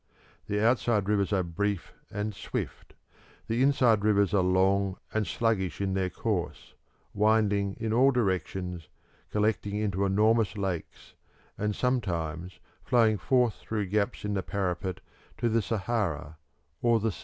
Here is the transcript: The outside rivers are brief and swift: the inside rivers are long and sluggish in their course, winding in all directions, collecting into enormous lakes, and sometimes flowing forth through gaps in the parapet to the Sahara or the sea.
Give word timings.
The 0.47 0.59
outside 0.65 1.07
rivers 1.07 1.31
are 1.31 1.43
brief 1.43 1.93
and 2.09 2.33
swift: 2.33 2.95
the 3.47 3.61
inside 3.61 4.03
rivers 4.03 4.33
are 4.33 4.41
long 4.41 4.97
and 5.13 5.27
sluggish 5.27 5.79
in 5.79 5.93
their 5.93 6.09
course, 6.09 6.73
winding 7.13 7.75
in 7.79 7.93
all 7.93 8.09
directions, 8.09 8.89
collecting 9.29 9.75
into 9.75 10.03
enormous 10.03 10.57
lakes, 10.57 11.13
and 11.55 11.75
sometimes 11.75 12.59
flowing 12.83 13.19
forth 13.19 13.53
through 13.61 13.85
gaps 13.89 14.25
in 14.25 14.33
the 14.33 14.41
parapet 14.41 15.01
to 15.37 15.49
the 15.49 15.61
Sahara 15.61 16.37
or 16.81 16.99
the 16.99 17.11
sea. 17.11 17.19